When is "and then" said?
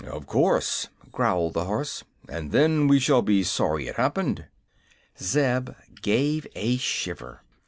2.27-2.87